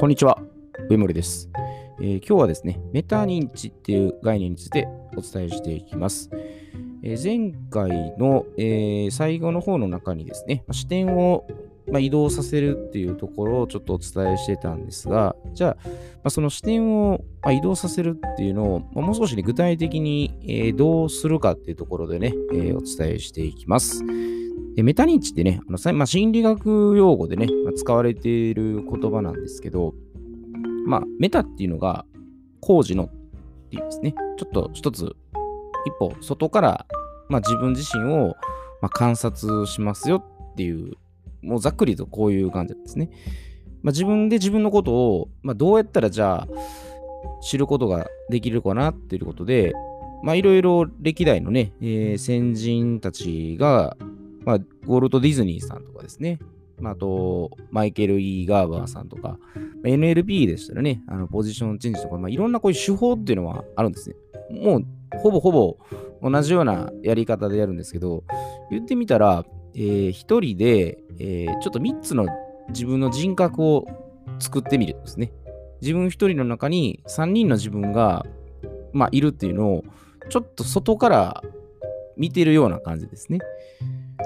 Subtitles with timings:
[0.00, 0.38] こんにちは、
[0.88, 1.50] 上森です、
[2.00, 6.30] えー今日はですね、メタ認知っていう概念についてお伝えしていきます。
[7.02, 11.46] えー前回の、えー最後の方の中にですね、視点を、
[11.86, 15.92] まあ、移動させるっていうところをちょっとお伝えしてたんですが、じゃあ、ま
[16.24, 24.02] あ、その視点を、まあ移動させるっていうのを、まあもう少しね、具体的に、えーどうするかっていうところでね、えーお伝えしていきます。
[24.80, 29.92] でメタ認知ってね、あのまあ、心理学用語でね、まあ使われている言葉なんですけど、
[30.86, 32.06] まあ、メタっていうのが
[32.60, 33.08] 工事のっ
[33.68, 35.14] ていうですね、ちょっと一つ、
[35.84, 36.86] 一歩外から、
[37.28, 38.36] まあ、自分自身を、
[38.80, 40.94] まあ、観察しますよっていう、
[41.42, 43.10] もうざっくりとこういう感じですね。
[43.82, 46.48] まあ、自分で自分のことを、まあ、どうやったらじゃあ
[47.42, 49.74] 知ることができるかなっていうことで、
[50.22, 53.98] ま、いろいろ歴代のね、えー先人たちが、
[54.44, 56.38] まあ、ウォルト・ディズニーさんとかですね、
[56.80, 59.38] まあ、あと、マイケル・イー・ガーバーさんとか、
[59.84, 64.16] NLP でしたらね、あのポジションチェンジとか、まあ、いろんなこういう手法っていうのはあるんですね。
[64.50, 64.84] もう、
[65.18, 65.76] ほぼほぼ
[66.22, 68.24] 同じようなやり方でやるんですけど、
[68.70, 72.26] 言ってみたら、えー一人で、えーちょっと3つの
[72.68, 73.86] 自分の人格を
[74.38, 75.32] 作ってみるんですね。
[75.80, 78.26] 自分一人の中に3人の自分が、
[78.92, 79.84] まあ、いるっていうのを、
[80.28, 81.42] ちょっと外から
[82.16, 83.38] 見てるような感じですね。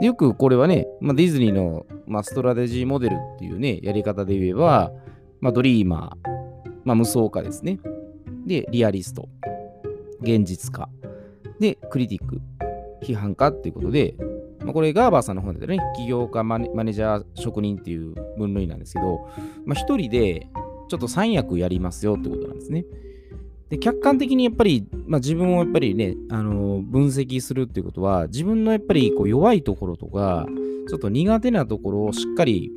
[0.00, 4.92] よくこれはね、まあ、ディズニーの、まあ、ストラテジーモデルっていうね、やり方で言えば、
[5.40, 7.78] まあ、ドリーマー、まあ、無双家ですね。
[8.46, 9.28] で、リアリスト、
[10.22, 10.88] 現実家、
[11.58, 12.40] で、クリティック、
[13.02, 14.14] 批判家っていうことで、
[14.60, 19.28] まあ、これガーバーさんの本でね、起業家マネ、マネージャー、職人っていう分類なんですけど、
[19.66, 20.46] まあ、一人で
[20.88, 22.84] ちょっと三役やりますよってことなんですね。
[23.70, 30.46] で客観的にやっぱり、まあ、自分をやっぱりね、あの分析するっていうことは、自分のやっぱりこう弱いところとか、
[30.88, 32.72] ちょっと苦手なところをしっかり、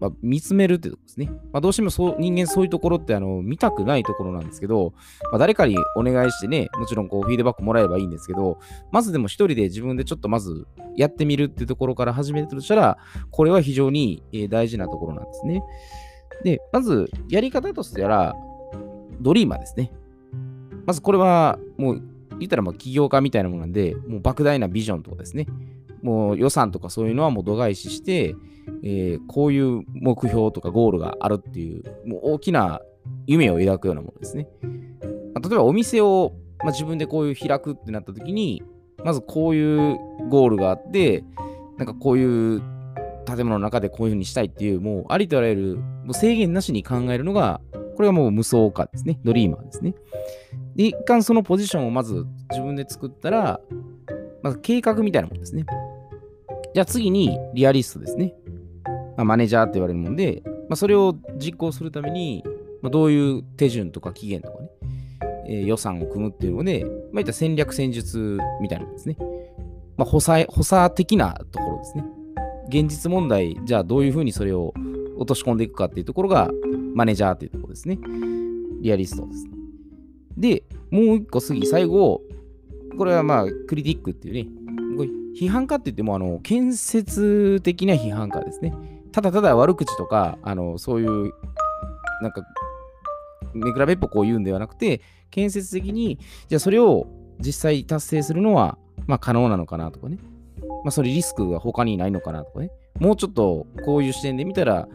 [0.00, 1.26] まあ、見つめるっていうところですね。
[1.52, 8.58] まあ、どうしてもそう人間そういうところってあの見たくないところなんですけど、まあ、誰かにお願いしてね、もちろんこうフィードバックもらえばいいんですけど、
[8.90, 12.96] まずでも一人で自分でちょっとまずやってみるっていうところから始めるとしたら、
[13.30, 15.62] これは非常に大事なところなんですね。
[16.42, 18.34] で、まずやり方としては、
[19.20, 19.92] ドリーマーですね。
[20.88, 22.02] まずこれはもう
[22.38, 25.46] 言ったらもう起業家みたいなものなんで、もう莫大なビジョンとかですね、
[26.00, 28.34] もう予算とかそういうのはもう度外視して、
[28.82, 32.80] えーこういう目標とかゴールがあるっていう、もう大きな
[33.26, 34.48] 夢を描くようなものですね。
[35.34, 38.62] まあ例えばお店を、まあ、自分でこういう開くってなった時に、
[39.04, 39.98] まずこういう
[40.30, 41.22] ゴールがあって、
[41.76, 42.62] なんかこういう
[43.26, 47.60] 建物の中でこういうふうにしたいっていう、もうありとあらゆるもう制限なしに考えるのが、
[47.94, 49.18] これがもう無双化ですね。
[49.24, 49.92] ドリーマーですね。
[50.78, 53.60] 一貫そのポジションをまず自分で作ったら、
[54.42, 55.66] まず計画みたいなもんですね。
[56.72, 58.34] じゃあ次にリアリストですね。
[59.16, 62.44] まあ、マネージャーって言われるもんで、まあ、それを実行するために、
[62.80, 64.70] まあ、どういう手順とか期限とかね、
[65.48, 69.16] えー予算を組むっていうので、まあ、いった戦略戦術みたいなもんですね。
[69.96, 72.04] まあ、補佐、補佐的なところですね。
[72.68, 74.72] 現実問題、じゃあどういうふうにそれを
[75.16, 76.48] 落とし込んでいくかっていうところが、
[76.94, 77.98] マネージャーっていうところですね。
[78.80, 79.57] リアリストですね。
[80.38, 82.22] で、もう一個次、最後、
[82.96, 84.50] これはまあ、クリティックっていうね、
[84.96, 88.72] これ批判家って言っても、あの、建設的な批判家ですね。
[89.12, 91.32] ただただ悪口とか、あの、そういう、
[92.22, 92.42] なんか、
[93.54, 95.00] 目比べっぽこう言うんではなくて、
[95.30, 97.06] 建設的に、じゃあそれを
[97.40, 100.18] 実際達成するのは、まあ可能なのかなとかね。
[100.84, 102.70] まあそれリスクが他にないのかなとかね。
[102.98, 104.88] もうちょっとこういう視点で見たら、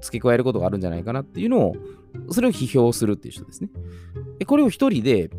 [0.00, 1.76] 付け加えることがあるんじゃないかなっていうのを、
[2.30, 3.70] それを批評するっていう人ですね。
[4.46, 5.30] これを一人で、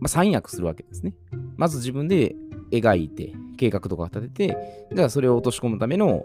[0.00, 1.14] まあ、三役するわけですね。
[1.56, 2.34] まず自分で
[2.70, 6.24] 描いて、計画とか立てて、じゃあそれを落とし込むための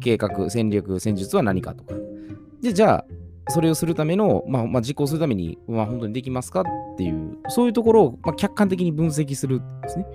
[0.00, 1.94] 計画、戦略、戦術は何かとか。
[2.60, 3.04] で、じゃあ、
[3.48, 6.64] それをするための、まあ、まあ、実行するために、まあ、本当にできますかっ
[6.96, 10.06] ていう、そういうところを、まあ、客観的に分析するんですね。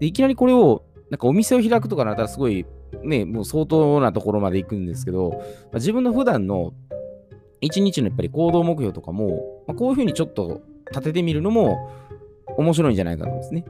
[0.00, 2.64] で、いきなりこれを、なんかお店を開くとかなったらすごい、
[3.02, 5.40] ね、もう相当なところまで行くんですけど、まあ、
[5.74, 6.72] 自分の普段の
[7.64, 11.90] 一日のやっぱり行動目標とかも、まあ、こういうふうにちょっと立ててみるのも
[12.56, 13.64] 面白いんじゃないかと思うんですね。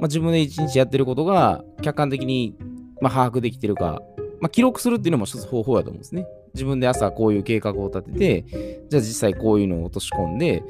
[0.00, 2.56] まあ、自分で一日やってることが客観的に、
[3.00, 4.02] まあ、把握できてるか、
[4.40, 6.26] まあ、記録するっていうのも一つ方法だと思うんですね。
[6.54, 8.44] 自分で朝こういう計画を立てて、
[8.88, 10.62] じゃあ実際こういうのを落とし込んで、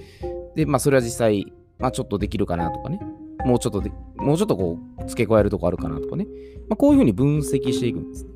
[0.55, 3.01] で、まあそれは実際、まあちょっとできるかなとかね、
[3.45, 6.27] もうちょっとで、もうちょっとこう付け加えるとこあるかなとかね、
[6.69, 8.27] まあこういうふうに分析していくんです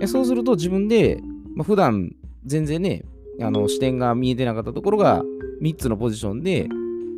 [0.00, 0.06] ね。
[0.06, 1.20] そうすると自分で、
[1.54, 2.14] まあ、普段
[2.44, 3.04] 全然ね、
[3.40, 5.22] あの視点が見えてなかったところが
[5.62, 6.68] 3つのポジションで、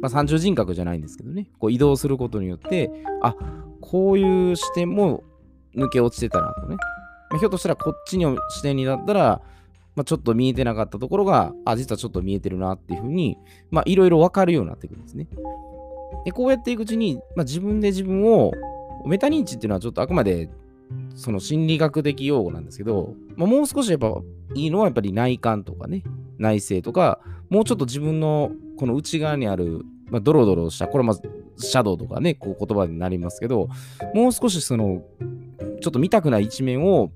[0.01, 2.91] まあ、三重人格じゃないんですけどね、こう移動することによって、
[3.23, 3.35] あ
[3.81, 5.25] こういう視点も
[5.75, 6.77] 抜け落ちてたなとね、
[7.31, 9.43] まあひょっとしたらこっちの視点になったら、
[9.97, 13.39] まあ、ちょっと見えてなかったところが、あ、実はちょっと見えてるなっていうふうに、
[13.87, 15.27] いろいろわかるようになってくるんですね。
[16.25, 18.53] で、こうやっていくうちに、まあ、自分で自分を、
[19.07, 20.49] メタ認知っていうのはちょっとあくまで、
[21.15, 24.21] その心理学的用語なんですけど、まあ、もう少しやっぱ
[24.55, 26.03] いいのはやっぱり内観とかね、
[26.39, 31.23] 内省とか、もうちょっと自分のこの内側にある、まあ、ドロドロした、これまず
[31.59, 33.69] シャドウとかね、こう言葉になりますけど、
[34.15, 35.03] もう少しその、
[35.81, 37.11] ちょっと見たくない一面を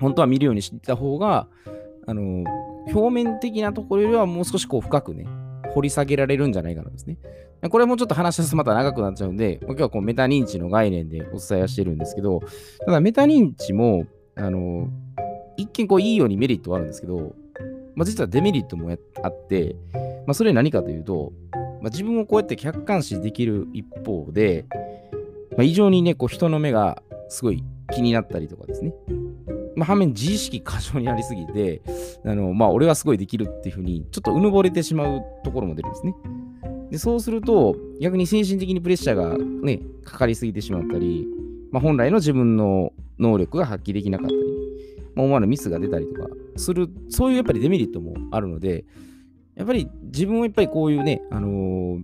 [0.00, 1.48] 本当は見るようにしてた方が、
[2.06, 2.44] あの、
[2.92, 5.26] 表面的なところよりはもう少しこう深くね、
[5.70, 7.18] 掘り下げられるんじゃないかなんですね。
[7.68, 12.40] これもちょっと話し出すとまた長くなっちゃうんで、今日はこうメタ認知の概念でお伝えはしてるんですけど、
[12.84, 14.88] ただメタ認知も、あの、
[15.56, 17.34] 一見こういいようにメリットはあるんですけど、
[17.94, 18.90] まあ、実はデメリットも
[19.22, 19.76] あって、
[20.26, 24.64] まあ、それ何かというと、まあ、自分をこうやって客観視できる一方で、
[25.50, 27.62] まあ、異常にね、こう人の目がすごい
[27.92, 28.94] 気になったりとかですね。
[29.76, 31.82] まあ、反面自意識過剰になりすぎて、
[32.24, 36.14] あの、まあ、俺はすごいできるっていうふうに、ちょっとうぬぼれてしまうところも出るんですね。
[36.90, 41.26] で、そうすると、逆に精神的にプレッシャーがね、かかりすぎてしまったり、
[41.70, 44.40] まあ、本来の自分の能力が発揮できなかったり、
[45.14, 48.84] まあ、思わぬミスが出たりとかする、そういうやっぱりデメリットもあるので、
[49.54, 52.02] やっぱり自分をやっぱりこういうね、あのー、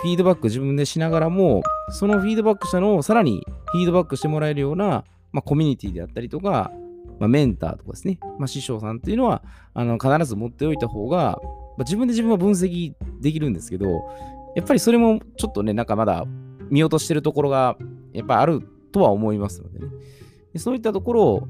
[0.00, 6.70] フィードバック自分でしながらも、そのフィードバックしたのをさらにフィードバックしてもらえるような、まあ、コミュニティであったりとか、
[7.18, 9.42] まあ、メンターとかですね、まあ、師匠さんっていうのは
[9.74, 11.38] あの必ず持っておいた方が、
[11.76, 13.88] まあ、自分で自分は分析できるんですけど、
[14.54, 16.24] やっぱりそれもちょっとね、なんかまだ
[16.70, 17.76] 見落としてるところが
[18.12, 18.62] やっぱある
[18.92, 19.86] とは思いますのでね。
[20.52, 21.48] でそういったところを、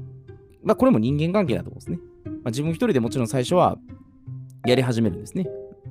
[0.63, 1.99] まあ、これも人間関係だと思うんですね。
[2.25, 3.77] まあ、自分一人でもちろん最初は
[4.65, 5.47] やり始めるんですね。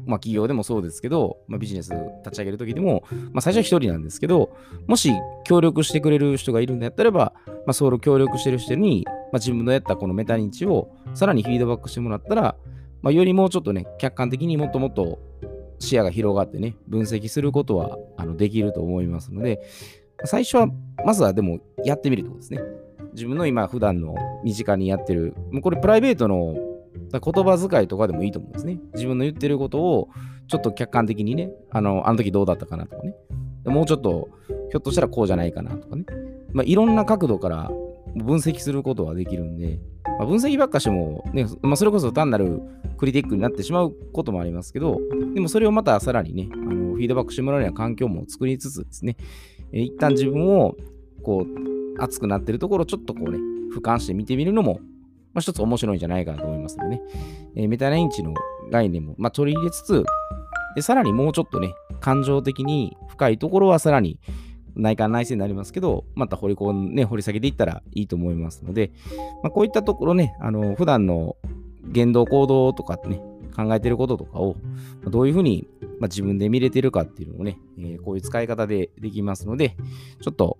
[0.07, 1.93] まあ、企業でもそうですけど、まあ、ビジネス
[2.25, 5.13] 立ち上げるときでも、まあ、最初は一人なんですけど、もし
[5.45, 12.57] 協力してくれる人がいるんだったらば、まあ、その協力してる人に、まあ、自分のやったこのメタ認知をさらにフィードバックしてもらったら、
[13.03, 15.19] まあ、よりもうちょっとね、客観的にもっともっと
[15.79, 19.61] 視野が広がってね、分析することはあのできると思いますので、
[20.25, 20.69] 最初は、
[21.05, 22.61] まずはでもやってみるとこですね。
[23.13, 24.15] 自分の今普段の
[24.45, 26.57] 身近にやってる、もうこれプライベートの
[27.13, 28.81] 言葉遣いとかでもいいと思うんですね。
[28.95, 30.09] 自分の言ってることを
[30.49, 33.15] ちょっと客観的にね、あの、あの時どうだったかなとかね。
[33.65, 36.05] もうちょっと、ひょっとしたらこうじゃないかなとかね。
[36.53, 37.71] まあ、いろんな角度から
[38.25, 39.81] 分析することはできるんで、
[40.19, 42.61] まあ、分析ばっかしても、ね、まあ、それこそ単なる
[42.97, 44.99] クリティックになってしまうこともありますけど、
[45.35, 49.17] でもそれをまたさらにね、あのフィードバックしてもらうような環境も作りつつですね、
[49.73, 50.75] えー、一旦自分を
[51.23, 53.39] こう熱くなってるところをちょっとこうね、
[53.75, 54.81] 俯瞰して見てみるのも、
[55.35, 57.03] まあ、一つ面白いんじゃないかなと思いますのでね、
[57.57, 58.35] えー、メタ認知の
[58.71, 60.05] 概念も、まあ、取り入れつつ、
[60.75, 64.19] でさらにもうちょっとね、感情的に深いところはさらに
[64.79, 68.93] 内観内政になりますけど、また掘り込ん、ね、掘り下げていったらいいと思いますので、
[69.43, 71.37] まあ、こういったところね、あの普段の
[71.85, 73.21] 言動行動とかってね、
[73.57, 74.57] 考えてることとかを、
[75.05, 75.67] どういうふうに、
[75.99, 79.77] ま、自分で見れてるかっていうのをね、えー、こういう使い方でできますので、
[80.23, 80.57] ちょっと、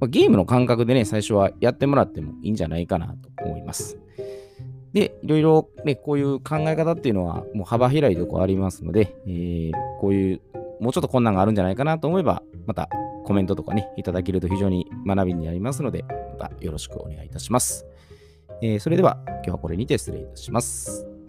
[0.00, 3.98] ま、ゲームの感覚でね、最初はやってもらってもいいんじゃないかなと思います。
[4.94, 10.40] で、いろいろね、こういう考え方っていうのはもう幅広いとこありますので、えー、こういう、
[10.80, 12.88] もうちょっと困難があるんじゃないかなと思えば、また
[13.24, 16.04] コメントとかね、いただけると非常に学びになりますので、
[16.38, 17.86] またよろしくお願いいたします。
[18.62, 21.19] えー、それでは今日はこれにて失礼いたします。